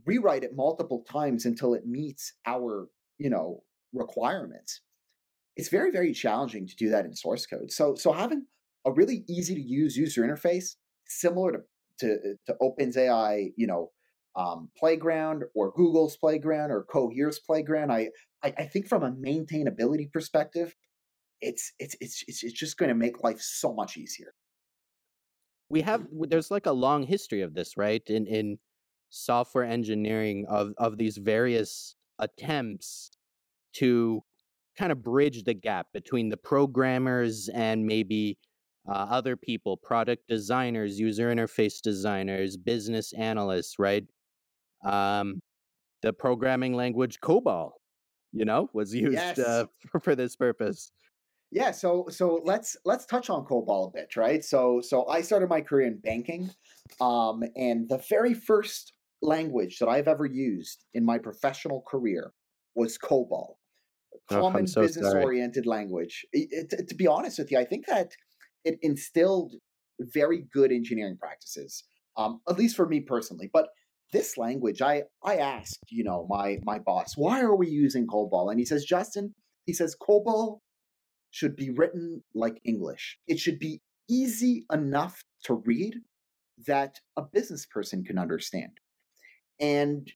rewrite 0.06 0.44
it 0.44 0.52
multiple 0.54 1.04
times 1.10 1.44
until 1.44 1.74
it 1.74 1.86
meets 1.86 2.34
our, 2.46 2.88
you 3.18 3.30
know, 3.30 3.62
requirements. 3.92 4.80
It's 5.56 5.68
very 5.68 5.90
very 5.90 6.12
challenging 6.12 6.66
to 6.66 6.76
do 6.76 6.90
that 6.90 7.04
in 7.04 7.14
source 7.14 7.46
code. 7.46 7.70
So 7.70 7.94
so 7.94 8.12
having 8.12 8.46
a 8.86 8.92
really 8.92 9.24
easy 9.28 9.54
to 9.54 9.60
use 9.60 9.96
user 9.96 10.22
interface, 10.22 10.76
similar 11.06 11.52
to 11.52 11.58
to, 11.98 12.34
to 12.46 12.54
OpenAI, 12.60 13.52
you 13.56 13.66
know, 13.66 13.90
um, 14.36 14.70
Playground 14.76 15.44
or 15.54 15.72
Google's 15.72 16.16
Playground 16.16 16.70
or 16.70 16.84
Cohere's 16.84 17.38
Playground. 17.38 17.92
I, 17.92 18.08
I, 18.42 18.54
I 18.58 18.64
think 18.64 18.88
from 18.88 19.02
a 19.02 19.12
maintainability 19.12 20.10
perspective, 20.10 20.74
it's 21.40 21.72
it's 21.78 21.96
it's 22.00 22.24
it's, 22.28 22.42
it's 22.42 22.52
just 22.52 22.76
going 22.76 22.88
to 22.88 22.94
make 22.94 23.22
life 23.22 23.40
so 23.40 23.74
much 23.74 23.96
easier. 23.96 24.32
We 25.68 25.82
have 25.82 26.06
there's 26.12 26.50
like 26.50 26.66
a 26.66 26.72
long 26.72 27.02
history 27.04 27.42
of 27.42 27.54
this, 27.54 27.76
right? 27.76 28.02
In 28.06 28.26
in 28.26 28.58
software 29.10 29.64
engineering 29.64 30.46
of 30.48 30.72
of 30.78 30.98
these 30.98 31.18
various 31.18 31.96
attempts 32.18 33.10
to 33.74 34.22
kind 34.78 34.92
of 34.92 35.02
bridge 35.02 35.44
the 35.44 35.54
gap 35.54 35.88
between 35.92 36.28
the 36.30 36.36
programmers 36.36 37.48
and 37.48 37.84
maybe 37.84 38.38
uh, 38.88 38.92
other 38.92 39.36
people, 39.36 39.76
product 39.76 40.26
designers, 40.28 40.98
user 40.98 41.32
interface 41.34 41.80
designers, 41.80 42.56
business 42.56 43.12
analysts, 43.12 43.78
right? 43.78 44.04
Um, 44.84 45.40
the 46.02 46.12
programming 46.12 46.74
language 46.74 47.20
COBOL, 47.20 47.70
you 48.32 48.44
know, 48.44 48.68
was 48.72 48.94
used 48.94 49.14
Yes. 49.14 49.38
uh, 49.38 49.66
for, 49.90 50.00
for 50.00 50.14
this 50.16 50.34
purpose. 50.36 50.90
Yeah, 51.50 51.70
so 51.70 52.06
so 52.08 52.40
let's 52.44 52.76
let's 52.86 53.04
touch 53.04 53.28
on 53.28 53.44
COBOL 53.44 53.88
a 53.88 53.92
bit, 53.92 54.16
right? 54.16 54.42
So 54.42 54.80
so 54.80 55.06
I 55.06 55.20
started 55.20 55.48
my 55.50 55.60
career 55.60 55.86
in 55.86 55.98
banking, 55.98 56.50
um, 57.00 57.42
and 57.56 57.88
the 57.90 57.98
very 58.08 58.32
first 58.34 58.94
language 59.20 59.78
that 59.78 59.88
I've 59.88 60.08
ever 60.08 60.24
used 60.26 60.84
in 60.94 61.04
my 61.04 61.18
professional 61.18 61.82
career 61.86 62.32
was 62.74 62.96
COBOL, 62.98 63.56
Oh, 64.30 64.40
common 64.40 64.66
so 64.66 64.80
business 64.80 65.10
sorry. 65.10 65.22
oriented 65.24 65.66
language. 65.66 66.24
It- 66.32 66.48
it- 66.72 66.88
to 66.88 66.94
be 66.94 67.06
honest 67.06 67.38
with 67.38 67.50
you, 67.52 67.58
I 67.58 67.64
think 67.66 67.86
that 67.86 68.12
it 68.64 68.78
instilled 68.82 69.52
very 70.00 70.46
good 70.52 70.72
engineering 70.72 71.18
practices, 71.18 71.84
um, 72.16 72.40
at 72.48 72.56
least 72.58 72.76
for 72.76 72.86
me 72.88 73.00
personally. 73.00 73.50
But 73.52 73.68
this 74.12 74.36
language, 74.36 74.82
I 74.82 75.04
I 75.24 75.36
asked, 75.36 75.84
you 75.88 76.04
know, 76.04 76.26
my 76.28 76.58
my 76.64 76.78
boss, 76.78 77.16
why 77.16 77.40
are 77.40 77.56
we 77.56 77.68
using 77.68 78.06
COBOL? 78.06 78.50
And 78.50 78.58
he 78.58 78.66
says, 78.66 78.84
Justin, 78.84 79.34
he 79.64 79.72
says 79.72 79.96
COBOL 80.00 80.60
should 81.30 81.56
be 81.56 81.70
written 81.70 82.22
like 82.34 82.60
English. 82.64 83.18
It 83.26 83.38
should 83.38 83.58
be 83.58 83.80
easy 84.08 84.66
enough 84.70 85.22
to 85.44 85.54
read 85.54 85.96
that 86.66 87.00
a 87.16 87.22
business 87.22 87.66
person 87.66 88.04
can 88.04 88.18
understand. 88.18 88.78
And 89.58 90.12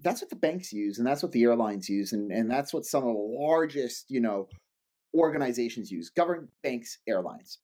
that's 0.00 0.20
what 0.20 0.30
the 0.30 0.36
banks 0.36 0.72
use, 0.72 0.98
and 0.98 1.06
that's 1.06 1.22
what 1.22 1.32
the 1.32 1.44
airlines 1.44 1.88
use, 1.88 2.12
and, 2.12 2.30
and 2.32 2.50
that's 2.50 2.74
what 2.74 2.84
some 2.84 3.06
of 3.06 3.14
the 3.14 3.36
largest, 3.38 4.06
you 4.08 4.20
know, 4.20 4.48
organizations 5.14 5.90
use, 5.90 6.10
government 6.10 6.50
banks, 6.62 6.98
airlines. 7.08 7.58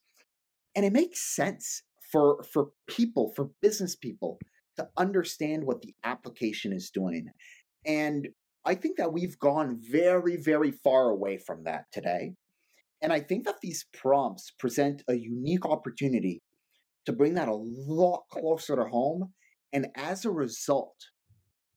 And 0.77 0.87
it 0.87 0.93
makes 0.93 1.21
sense 1.21 1.83
for 2.13 2.43
for 2.45 2.69
people, 2.87 3.33
for 3.35 3.51
business 3.61 3.97
people 3.97 4.39
to 4.79 4.89
understand 4.97 5.65
what 5.65 5.83
the 5.83 5.95
application 6.05 6.73
is 6.73 6.91
doing. 6.91 7.29
And 7.87 8.29
I 8.65 8.75
think 8.75 8.97
that 8.99 9.13
we've 9.13 9.39
gone 9.39 9.79
very, 9.81 10.37
very 10.37 10.71
far 10.71 11.11
away 11.11 11.39
from 11.39 11.65
that 11.65 11.85
today. 11.93 12.33
And 13.01 13.13
I 13.13 13.21
think 13.21 13.45
that 13.45 13.61
these 13.63 13.87
prompts 13.93 14.51
present 14.59 15.03
a 15.09 15.15
unique 15.15 15.65
opportunity 15.65 16.43
to 17.07 17.13
bring 17.13 17.35
that 17.35 17.49
a 17.49 17.55
lot 17.55 18.25
closer 18.31 18.77
to 18.77 18.85
home. 18.85 19.33
And 19.73 19.89
as 19.95 20.25
a 20.25 20.31
result, 20.31 20.97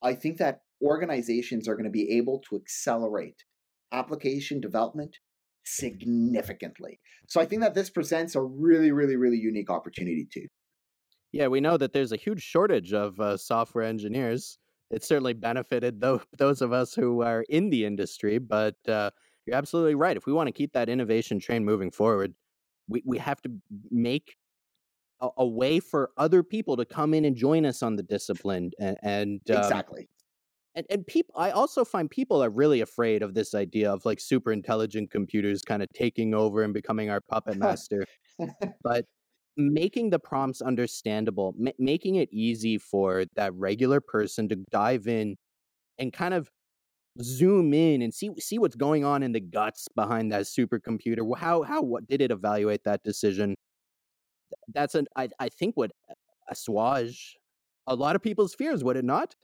I 0.01 0.13
think 0.13 0.37
that 0.37 0.61
organizations 0.81 1.67
are 1.67 1.75
going 1.75 1.85
to 1.85 1.91
be 1.91 2.17
able 2.17 2.41
to 2.49 2.55
accelerate 2.55 3.43
application 3.91 4.59
development 4.59 5.17
significantly. 5.63 6.99
So 7.27 7.39
I 7.39 7.45
think 7.45 7.61
that 7.61 7.75
this 7.75 7.89
presents 7.89 8.35
a 8.35 8.41
really, 8.41 8.91
really, 8.91 9.15
really 9.15 9.37
unique 9.37 9.69
opportunity 9.69 10.27
too. 10.31 10.47
Yeah, 11.31 11.47
we 11.47 11.61
know 11.61 11.77
that 11.77 11.93
there's 11.93 12.11
a 12.11 12.17
huge 12.17 12.41
shortage 12.41 12.93
of 12.93 13.19
uh, 13.19 13.37
software 13.37 13.85
engineers. 13.85 14.57
It 14.89 15.03
certainly 15.03 15.33
benefited 15.33 16.01
tho- 16.01 16.21
those 16.37 16.61
of 16.61 16.73
us 16.73 16.93
who 16.93 17.21
are 17.21 17.45
in 17.49 17.69
the 17.69 17.85
industry, 17.85 18.37
but 18.37 18.75
uh, 18.87 19.11
you're 19.45 19.55
absolutely 19.55 19.95
right. 19.95 20.17
If 20.17 20.25
we 20.25 20.33
want 20.33 20.47
to 20.47 20.51
keep 20.51 20.73
that 20.73 20.89
innovation 20.89 21.39
train 21.39 21.63
moving 21.63 21.91
forward, 21.91 22.33
we, 22.87 23.01
we 23.05 23.17
have 23.17 23.41
to 23.43 23.51
make 23.89 24.35
a, 25.21 25.29
a 25.37 25.47
way 25.47 25.79
for 25.79 26.11
other 26.17 26.43
people 26.43 26.77
to 26.77 26.85
come 26.85 27.13
in 27.13 27.25
and 27.25 27.35
join 27.35 27.65
us 27.65 27.83
on 27.83 27.95
the 27.95 28.03
discipline. 28.03 28.71
And, 28.79 28.97
and 29.03 29.51
um, 29.51 29.57
Exactly. 29.57 30.09
and 30.75 30.85
and 30.89 31.05
people 31.07 31.33
i 31.37 31.51
also 31.51 31.83
find 31.85 32.09
people 32.09 32.43
are 32.43 32.49
really 32.49 32.81
afraid 32.81 33.21
of 33.23 33.33
this 33.33 33.53
idea 33.53 33.91
of 33.91 34.05
like 34.05 34.19
super 34.19 34.51
intelligent 34.51 35.11
computers 35.11 35.61
kind 35.61 35.83
of 35.83 35.89
taking 35.93 36.33
over 36.33 36.63
and 36.63 36.73
becoming 36.73 37.09
our 37.09 37.21
puppet 37.21 37.57
master 37.57 38.05
but 38.83 39.05
making 39.57 40.09
the 40.09 40.19
prompts 40.19 40.61
understandable 40.61 41.53
ma- 41.57 41.71
making 41.79 42.15
it 42.15 42.29
easy 42.31 42.77
for 42.77 43.25
that 43.35 43.53
regular 43.55 44.01
person 44.01 44.47
to 44.49 44.55
dive 44.71 45.07
in 45.07 45.35
and 45.99 46.13
kind 46.13 46.33
of 46.33 46.49
zoom 47.21 47.73
in 47.73 48.01
and 48.03 48.13
see 48.13 48.31
see 48.39 48.59
what's 48.59 48.75
going 48.75 49.05
on 49.05 49.23
in 49.23 49.31
the 49.33 49.39
guts 49.41 49.87
behind 49.95 50.31
that 50.31 50.43
supercomputer. 50.43 51.37
How 51.37 51.63
how 51.63 51.81
what 51.83 52.07
did 52.07 52.21
it 52.21 52.31
evaluate 52.31 52.83
that 52.85 53.03
decision? 53.03 53.55
That's 54.73 54.95
an 54.95 55.07
i, 55.15 55.29
I 55.39 55.49
think 55.49 55.77
would 55.77 55.91
assuage 56.49 57.37
a 57.87 57.95
lot 57.95 58.15
of 58.15 58.21
people's 58.21 58.55
fears 58.55 58.83
would 58.83 58.97
it 58.97 59.05
not 59.05 59.35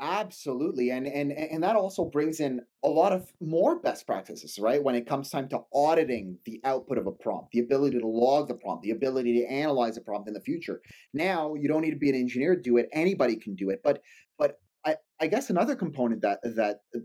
Absolutely. 0.00 0.90
And 0.90 1.08
and 1.08 1.32
and 1.32 1.62
that 1.64 1.74
also 1.74 2.04
brings 2.04 2.38
in 2.38 2.60
a 2.84 2.88
lot 2.88 3.12
of 3.12 3.32
more 3.40 3.80
best 3.80 4.06
practices, 4.06 4.56
right? 4.60 4.82
When 4.82 4.94
it 4.94 5.08
comes 5.08 5.28
time 5.28 5.48
to 5.48 5.60
auditing 5.74 6.38
the 6.44 6.60
output 6.64 6.98
of 6.98 7.08
a 7.08 7.10
prompt, 7.10 7.50
the 7.50 7.58
ability 7.60 7.98
to 7.98 8.06
log 8.06 8.46
the 8.46 8.54
prompt, 8.54 8.84
the 8.84 8.92
ability 8.92 9.40
to 9.40 9.46
analyze 9.46 9.96
a 9.96 10.00
prompt 10.00 10.28
in 10.28 10.34
the 10.34 10.40
future. 10.40 10.80
Now 11.12 11.54
you 11.54 11.68
don't 11.68 11.82
need 11.82 11.90
to 11.90 11.96
be 11.96 12.10
an 12.10 12.14
engineer 12.14 12.54
to 12.54 12.62
do 12.62 12.76
it. 12.76 12.88
Anybody 12.92 13.36
can 13.36 13.56
do 13.56 13.70
it. 13.70 13.80
But 13.82 14.00
but 14.38 14.60
I, 14.86 14.96
I 15.20 15.26
guess 15.26 15.50
another 15.50 15.74
component 15.74 16.22
that 16.22 16.38
that 16.44 16.78
uh, 16.94 17.00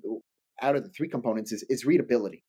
out 0.61 0.75
of 0.75 0.83
the 0.83 0.89
three 0.89 1.09
components 1.09 1.51
is, 1.51 1.65
is 1.69 1.85
readability. 1.85 2.43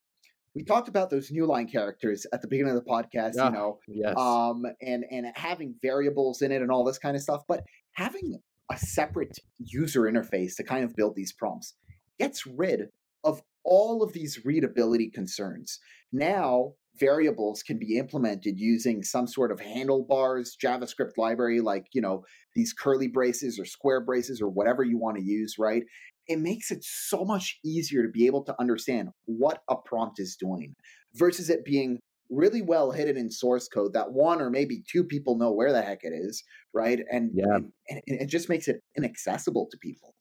We 0.53 0.63
talked 0.63 0.87
about 0.87 1.09
those 1.09 1.31
new 1.31 1.45
line 1.47 1.67
characters 1.67 2.25
at 2.31 2.41
the 2.41 2.47
beginning 2.47 2.77
of 2.77 2.85
the 2.85 2.89
podcast, 2.89 3.33
Ah, 3.39 3.47
you 3.47 3.51
know, 3.51 3.79
yes 3.87 4.15
um, 4.15 4.63
and 4.79 5.03
and 5.09 5.25
having 5.35 5.73
variables 5.81 6.43
in 6.43 6.51
it 6.51 6.61
and 6.61 6.69
all 6.69 6.85
this 6.85 6.99
kind 6.99 7.15
of 7.15 7.23
stuff. 7.23 7.41
But 7.47 7.63
having 7.93 8.39
a 8.71 8.77
separate 8.77 9.37
user 9.59 10.01
interface 10.01 10.55
to 10.57 10.63
kind 10.63 10.83
of 10.83 10.95
build 10.95 11.15
these 11.15 11.33
prompts 11.33 11.75
gets 12.19 12.45
rid 12.45 12.89
of 13.23 13.41
all 13.63 14.03
of 14.03 14.13
these 14.13 14.45
readability 14.45 15.09
concerns. 15.09 15.79
Now 16.11 16.73
variables 16.99 17.61
can 17.61 17.77
be 17.77 17.97
implemented 17.97 18.57
using 18.57 19.03
some 19.03 19.27
sort 19.27 19.51
of 19.51 19.59
handlebars 19.59 20.55
JavaScript 20.63 21.17
library, 21.17 21.59
like 21.61 21.87
you 21.93 22.01
know 22.01 22.23
these 22.55 22.73
curly 22.73 23.07
braces 23.07 23.59
or 23.59 23.65
square 23.65 24.01
braces 24.01 24.41
or 24.41 24.49
whatever 24.49 24.83
you 24.83 24.97
want 24.97 25.17
to 25.17 25.23
use. 25.23 25.55
Right? 25.59 25.83
It 26.27 26.39
makes 26.39 26.71
it 26.71 26.83
so 26.83 27.23
much 27.23 27.59
easier 27.63 28.01
to 28.01 28.09
be 28.09 28.25
able 28.25 28.43
to 28.45 28.55
understand 28.59 29.09
what 29.25 29.61
a 29.69 29.75
prompt 29.75 30.19
is 30.19 30.37
doing 30.39 30.75
versus 31.13 31.49
it 31.49 31.63
being 31.63 31.99
really 32.29 32.61
well 32.61 32.91
hidden 32.91 33.17
in 33.17 33.29
source 33.31 33.67
code 33.67 33.93
that 33.93 34.11
one 34.13 34.41
or 34.41 34.49
maybe 34.49 34.83
two 34.89 35.03
people 35.03 35.37
know 35.37 35.51
where 35.51 35.71
the 35.71 35.81
heck 35.81 36.03
it 36.03 36.13
is, 36.13 36.43
right? 36.73 36.99
And 37.11 37.33
Yeah. 37.33 37.57
and, 37.89 38.01
and 38.07 38.21
it 38.21 38.27
just 38.27 38.49
makes 38.49 38.67
it 38.67 38.81
inaccessible 38.97 39.67
to 39.71 39.77
people. 39.77 40.15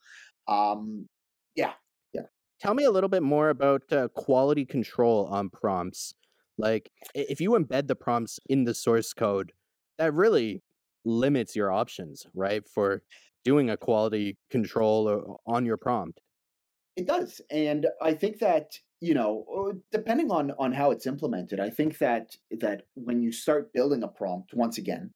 Um, 0.49 1.09
yeah, 1.57 1.75
yeah. 2.13 2.23
tell 2.61 2.75
me 2.75 2.85
a 2.85 2.91
little 2.91 3.09
bit 3.09 3.23
more 3.23 3.49
about 3.51 3.91
uh, 3.93 4.09
quality 4.09 4.65
control 4.65 5.27
on 5.27 5.51
prompts. 5.51 6.15
Like, 6.59 6.91
if 7.15 7.41
you 7.41 7.51
embed 7.53 7.89
the 7.89 7.97
prompts 7.97 8.39
in 8.49 8.65
the 8.65 8.75
source 8.75 9.13
code, 9.13 9.53
that 9.99 10.15
really 10.15 10.63
limits 11.05 11.57
your 11.57 11.73
options, 11.73 12.27
right? 12.35 12.67
For 12.69 13.03
doing 13.45 13.71
a 13.71 13.77
quality 13.77 14.39
control 14.51 15.41
on 15.47 15.67
your 15.67 15.77
prompt. 15.77 16.21
it 16.97 17.07
does, 17.07 17.41
and 17.51 17.87
I 18.01 18.15
think 18.15 18.39
that 18.39 18.79
you 19.05 19.13
know, 19.13 19.75
depending 19.93 20.31
on 20.31 20.53
on 20.59 20.73
how 20.73 20.91
it's 20.91 21.07
implemented, 21.07 21.61
I 21.61 21.69
think 21.69 21.99
that 21.99 22.37
that 22.61 22.85
when 22.95 23.21
you 23.21 23.33
start 23.33 23.73
building 23.75 24.03
a 24.03 24.09
prompt, 24.09 24.55
once 24.55 24.79
again, 24.79 25.11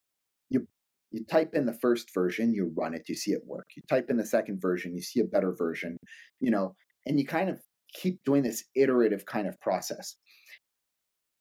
you 0.50 0.66
you 1.11 1.25
type 1.25 1.54
in 1.54 1.64
the 1.64 1.73
first 1.73 2.12
version, 2.12 2.52
you 2.52 2.71
run 2.76 2.92
it, 2.92 3.09
you 3.09 3.14
see 3.14 3.30
it 3.30 3.47
work. 3.47 3.68
You 3.76 3.83
type 3.88 4.11
in 4.11 4.18
the 4.18 4.26
second 4.26 4.61
version, 4.61 4.95
you 4.95 5.00
see 5.00 5.21
a 5.21 5.25
better 5.25 5.54
version, 5.57 5.97
you 6.38 6.50
know, 6.50 6.75
and 7.07 7.18
you 7.18 7.26
kind 7.26 7.49
of 7.49 7.61
keep 7.95 8.23
doing 8.25 8.42
this 8.42 8.62
iterative 8.76 9.25
kind 9.25 9.49
of 9.49 9.59
process. 9.59 10.16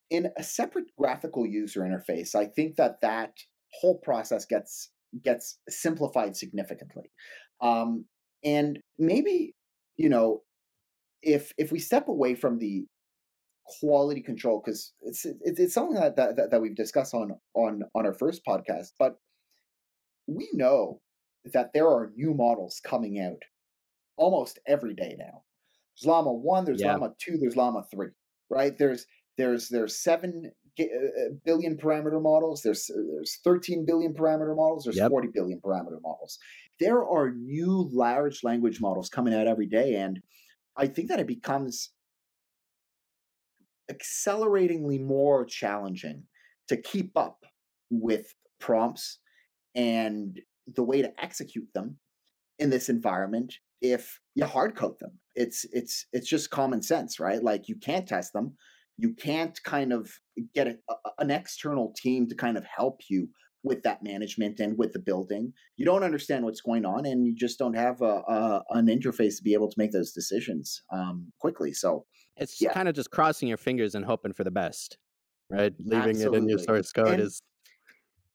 In 0.09 0.29
a 0.37 0.43
separate 0.43 0.85
graphical 0.97 1.45
user 1.45 1.81
interface, 1.81 2.33
I 2.33 2.45
think 2.45 2.77
that 2.77 3.01
that 3.01 3.33
whole 3.81 3.97
process 3.97 4.45
gets 4.45 4.89
gets 5.21 5.59
simplified 5.67 6.37
significantly. 6.37 7.11
Um, 7.59 8.05
and 8.45 8.79
maybe 8.97 9.53
you 9.97 10.07
know 10.07 10.43
if 11.21 11.53
if 11.57 11.71
we 11.71 11.79
step 11.79 12.07
away 12.07 12.35
from 12.35 12.59
the 12.59 12.85
quality 13.79 14.21
control 14.21 14.61
because 14.63 14.93
it's, 15.01 15.25
it's 15.25 15.59
it's 15.59 15.73
something 15.73 15.95
that, 15.95 16.15
that 16.15 16.49
that 16.51 16.61
we've 16.61 16.75
discussed 16.75 17.13
on 17.13 17.31
on 17.53 17.83
on 17.95 18.05
our 18.05 18.13
first 18.13 18.41
podcast 18.45 18.91
but 18.97 19.17
we 20.27 20.49
know 20.53 21.01
that 21.53 21.71
there 21.73 21.87
are 21.87 22.11
new 22.15 22.33
models 22.33 22.81
coming 22.83 23.19
out 23.19 23.41
almost 24.17 24.59
every 24.67 24.93
day 24.93 25.15
now 25.17 25.43
there's 25.95 26.05
llama 26.07 26.31
1 26.31 26.65
there's 26.65 26.81
Yeah. 26.81 26.93
llama 26.93 27.13
2 27.19 27.37
there's 27.37 27.55
llama 27.55 27.83
3 27.91 28.07
right 28.49 28.77
there's 28.77 29.05
there's 29.37 29.69
there's 29.69 29.95
7 30.01 30.51
gi- 30.77 30.89
uh, 30.93 31.33
billion 31.45 31.77
parameter 31.77 32.21
models 32.21 32.61
there's 32.63 32.89
there's 33.13 33.37
13 33.43 33.85
billion 33.85 34.13
parameter 34.13 34.55
models 34.55 34.83
there's 34.85 34.97
Yep. 34.97 35.09
40 35.09 35.29
billion 35.33 35.59
parameter 35.61 36.01
models 36.01 36.37
there 36.79 37.03
are 37.05 37.31
new 37.31 37.89
large 37.91 38.43
language 38.43 38.79
models 38.81 39.09
coming 39.09 39.33
out 39.33 39.47
every 39.47 39.67
day 39.67 39.95
and 39.95 40.21
i 40.77 40.87
think 40.87 41.09
that 41.09 41.19
it 41.19 41.27
becomes 41.27 41.91
acceleratingly 43.89 44.99
more 44.99 45.45
challenging 45.45 46.23
to 46.67 46.77
keep 46.77 47.11
up 47.17 47.45
with 47.89 48.33
prompts 48.59 49.19
and 49.75 50.39
the 50.75 50.83
way 50.83 51.01
to 51.01 51.11
execute 51.21 51.67
them 51.73 51.97
in 52.59 52.69
this 52.69 52.89
environment 52.89 53.55
if 53.81 54.19
you 54.35 54.45
hard 54.45 54.75
code 54.75 54.99
them. 54.99 55.11
It's 55.35 55.65
it's 55.71 56.05
it's 56.11 56.27
just 56.27 56.49
common 56.49 56.81
sense 56.81 57.19
right? 57.19 57.41
Like 57.41 57.67
you 57.67 57.75
can't 57.75 58.07
test 58.07 58.33
them. 58.33 58.55
You 58.97 59.13
can't 59.13 59.57
kind 59.63 59.93
of 59.93 60.09
get 60.55 60.67
a, 60.67 60.75
an 61.19 61.29
external 61.29 61.93
team 61.95 62.27
to 62.27 62.35
kind 62.35 62.57
of 62.57 62.65
help 62.65 63.01
you 63.09 63.29
with 63.67 63.83
that 63.83 64.01
management 64.01 64.59
and 64.59 64.77
with 64.77 64.93
the 64.93 64.99
building. 64.99 65.53
You 65.75 65.85
don't 65.85 66.03
understand 66.03 66.45
what's 66.45 66.61
going 66.61 66.85
on, 66.85 67.05
and 67.05 67.25
you 67.25 67.35
just 67.35 67.59
don't 67.59 67.75
have 67.75 68.01
a, 68.01 68.23
a 68.27 68.63
an 68.71 68.87
interface 68.87 69.37
to 69.37 69.43
be 69.43 69.53
able 69.53 69.69
to 69.69 69.75
make 69.77 69.91
those 69.91 70.11
decisions 70.11 70.81
um, 70.91 71.31
quickly. 71.39 71.73
So 71.73 72.05
it's 72.37 72.61
yeah. 72.61 72.73
kind 72.73 72.87
of 72.87 72.95
just 72.95 73.11
crossing 73.11 73.47
your 73.47 73.57
fingers 73.57 73.95
and 73.95 74.05
hoping 74.05 74.33
for 74.33 74.43
the 74.43 74.51
best, 74.51 74.97
right? 75.49 75.73
Leaving 75.79 76.09
Absolutely. 76.09 76.37
it 76.37 76.41
in 76.41 76.49
your 76.49 76.59
source 76.59 76.91
code 76.91 77.07
and, 77.07 77.21
is. 77.21 77.41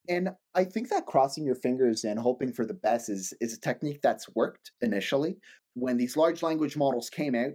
And 0.08 0.30
I 0.54 0.64
think 0.64 0.88
that 0.90 1.06
crossing 1.06 1.44
your 1.44 1.54
fingers 1.54 2.04
and 2.04 2.18
hoping 2.18 2.52
for 2.52 2.66
the 2.66 2.74
best 2.74 3.08
is 3.08 3.32
is 3.40 3.54
a 3.54 3.60
technique 3.60 4.00
that's 4.02 4.28
worked 4.34 4.72
initially. 4.80 5.36
When 5.74 5.96
these 5.96 6.16
large 6.16 6.42
language 6.42 6.76
models 6.76 7.08
came 7.08 7.34
out, 7.34 7.54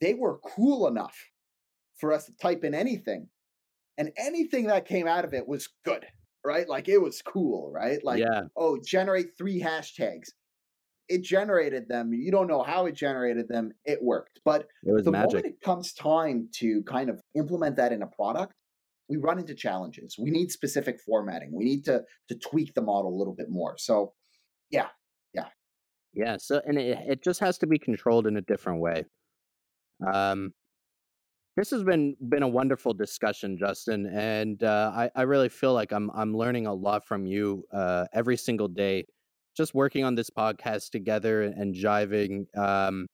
they 0.00 0.14
were 0.14 0.38
cool 0.38 0.86
enough 0.86 1.16
for 1.96 2.12
us 2.12 2.26
to 2.26 2.32
type 2.40 2.62
in 2.62 2.74
anything, 2.74 3.28
and 3.98 4.12
anything 4.16 4.66
that 4.66 4.86
came 4.86 5.08
out 5.08 5.24
of 5.24 5.34
it 5.34 5.48
was 5.48 5.68
good 5.84 6.06
right? 6.46 6.68
Like 6.68 6.88
it 6.88 7.02
was 7.02 7.20
cool, 7.20 7.70
right? 7.70 8.02
Like, 8.02 8.20
yeah. 8.20 8.42
oh, 8.56 8.78
generate 8.82 9.36
three 9.36 9.60
hashtags. 9.60 10.28
It 11.08 11.22
generated 11.22 11.88
them. 11.88 12.12
You 12.12 12.30
don't 12.30 12.48
know 12.48 12.62
how 12.62 12.86
it 12.86 12.94
generated 12.94 13.48
them. 13.48 13.72
It 13.84 14.02
worked. 14.02 14.40
But 14.44 14.66
it 14.82 15.04
the 15.04 15.10
magic. 15.10 15.34
moment 15.34 15.46
it 15.46 15.60
comes 15.60 15.92
time 15.92 16.48
to 16.56 16.82
kind 16.84 17.10
of 17.10 17.20
implement 17.34 17.76
that 17.76 17.92
in 17.92 18.02
a 18.02 18.06
product, 18.06 18.54
we 19.08 19.16
run 19.16 19.38
into 19.38 19.54
challenges. 19.54 20.16
We 20.18 20.30
need 20.30 20.50
specific 20.50 20.98
formatting. 21.00 21.52
We 21.52 21.64
need 21.64 21.84
to 21.84 22.02
to 22.28 22.34
tweak 22.34 22.74
the 22.74 22.82
model 22.82 23.14
a 23.14 23.16
little 23.16 23.34
bit 23.34 23.48
more. 23.48 23.76
So, 23.78 24.14
yeah, 24.70 24.88
yeah, 25.32 25.46
yeah. 26.12 26.38
So, 26.40 26.60
and 26.66 26.76
it, 26.78 26.98
it 27.06 27.22
just 27.22 27.38
has 27.40 27.58
to 27.58 27.66
be 27.66 27.78
controlled 27.78 28.26
in 28.26 28.36
a 28.36 28.42
different 28.42 28.80
way. 28.80 29.04
Um, 30.12 30.52
this 31.56 31.70
has 31.70 31.82
been 31.82 32.14
been 32.28 32.42
a 32.42 32.48
wonderful 32.48 32.92
discussion, 32.92 33.56
Justin, 33.58 34.06
and 34.06 34.62
uh, 34.62 34.92
I 34.94 35.10
I 35.16 35.22
really 35.22 35.48
feel 35.48 35.72
like 35.72 35.92
I'm 35.92 36.10
I'm 36.14 36.36
learning 36.36 36.66
a 36.66 36.74
lot 36.74 37.06
from 37.06 37.26
you 37.26 37.64
uh, 37.72 38.04
every 38.12 38.36
single 38.36 38.68
day. 38.68 39.04
Just 39.56 39.74
working 39.74 40.04
on 40.04 40.14
this 40.14 40.28
podcast 40.28 40.90
together 40.90 41.42
and 41.42 41.74
jiving 41.74 42.44
um, 42.58 43.06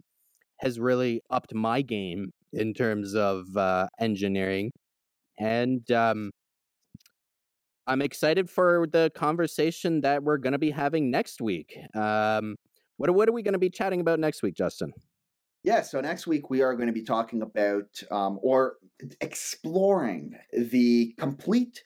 has 0.58 0.80
really 0.80 1.22
upped 1.30 1.54
my 1.54 1.82
game 1.82 2.32
in 2.52 2.74
terms 2.74 3.14
of 3.14 3.46
uh, 3.56 3.86
engineering, 4.00 4.72
and 5.38 5.88
um, 5.92 6.30
I'm 7.86 8.02
excited 8.02 8.50
for 8.50 8.86
the 8.90 9.10
conversation 9.14 10.00
that 10.02 10.22
we're 10.24 10.38
going 10.38 10.52
to 10.52 10.58
be 10.58 10.70
having 10.70 11.10
next 11.10 11.40
week. 11.40 11.76
Um, 11.94 12.56
what 12.96 13.10
what 13.14 13.28
are 13.28 13.32
we 13.32 13.42
going 13.42 13.54
to 13.54 13.58
be 13.60 13.70
chatting 13.70 14.00
about 14.00 14.18
next 14.18 14.42
week, 14.42 14.54
Justin? 14.54 14.92
Yeah, 15.64 15.82
so 15.82 16.00
next 16.00 16.26
week 16.26 16.50
we 16.50 16.60
are 16.62 16.74
going 16.74 16.88
to 16.88 16.92
be 16.92 17.04
talking 17.04 17.40
about 17.40 17.86
um, 18.10 18.40
or 18.42 18.78
exploring 19.20 20.32
the 20.52 21.14
complete 21.18 21.84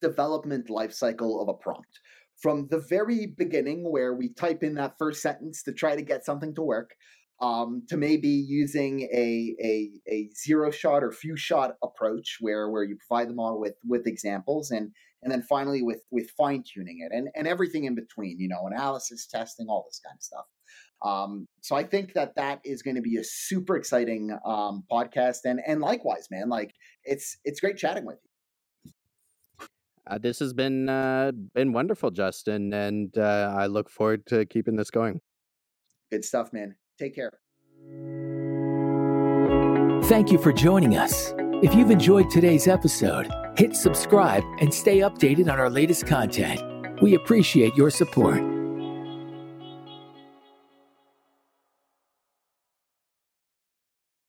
development 0.00 0.68
lifecycle 0.68 1.42
of 1.42 1.48
a 1.48 1.54
prompt. 1.54 2.00
From 2.40 2.68
the 2.70 2.78
very 2.78 3.26
beginning, 3.26 3.90
where 3.90 4.14
we 4.14 4.32
type 4.34 4.62
in 4.62 4.74
that 4.74 4.94
first 4.98 5.22
sentence 5.22 5.62
to 5.64 5.72
try 5.72 5.96
to 5.96 6.02
get 6.02 6.24
something 6.24 6.54
to 6.54 6.62
work, 6.62 6.94
um, 7.40 7.82
to 7.88 7.96
maybe 7.96 8.28
using 8.28 9.00
a, 9.12 9.56
a, 9.60 9.90
a 10.08 10.30
zero 10.36 10.70
shot 10.70 11.02
or 11.02 11.10
few 11.10 11.36
shot 11.36 11.74
approach 11.82 12.36
where, 12.40 12.70
where 12.70 12.84
you 12.84 12.96
provide 13.08 13.28
the 13.28 13.34
model 13.34 13.58
with, 13.58 13.74
with 13.84 14.06
examples 14.06 14.70
and, 14.70 14.92
and 15.22 15.32
then 15.32 15.42
finally 15.42 15.82
with, 15.82 16.02
with 16.10 16.30
fine 16.30 16.62
tuning 16.62 17.00
it 17.00 17.14
and, 17.14 17.28
and 17.34 17.48
everything 17.48 17.84
in 17.84 17.94
between, 17.94 18.38
you 18.38 18.48
know, 18.48 18.66
analysis, 18.66 19.26
testing, 19.26 19.66
all 19.68 19.84
this 19.88 20.00
kind 20.04 20.16
of 20.16 20.22
stuff. 20.22 20.44
Um, 21.04 21.46
so 21.60 21.76
I 21.76 21.84
think 21.84 22.14
that 22.14 22.36
that 22.36 22.60
is 22.64 22.82
going 22.82 22.96
to 22.96 23.02
be 23.02 23.16
a 23.16 23.24
super 23.24 23.76
exciting 23.76 24.36
um, 24.44 24.84
podcast, 24.90 25.38
and 25.44 25.60
and 25.66 25.80
likewise, 25.80 26.28
man, 26.30 26.48
like 26.48 26.72
it's 27.04 27.38
it's 27.44 27.60
great 27.60 27.76
chatting 27.76 28.06
with 28.06 28.18
you. 28.22 28.30
Uh, 30.08 30.18
this 30.18 30.38
has 30.38 30.52
been 30.52 30.88
uh, 30.88 31.32
been 31.54 31.72
wonderful, 31.72 32.10
Justin, 32.10 32.72
and 32.72 33.16
uh, 33.18 33.54
I 33.56 33.66
look 33.66 33.90
forward 33.90 34.26
to 34.26 34.46
keeping 34.46 34.76
this 34.76 34.90
going. 34.90 35.20
Good 36.10 36.24
stuff, 36.24 36.52
man. 36.52 36.76
Take 36.98 37.14
care. 37.14 37.32
Thank 40.08 40.30
you 40.30 40.38
for 40.38 40.52
joining 40.52 40.96
us. 40.96 41.34
If 41.62 41.74
you've 41.74 41.90
enjoyed 41.90 42.30
today's 42.30 42.68
episode, 42.68 43.28
hit 43.56 43.74
subscribe 43.74 44.44
and 44.60 44.72
stay 44.72 44.98
updated 44.98 45.50
on 45.50 45.58
our 45.58 45.70
latest 45.70 46.06
content. 46.06 46.62
We 47.02 47.14
appreciate 47.14 47.74
your 47.74 47.90
support. 47.90 48.55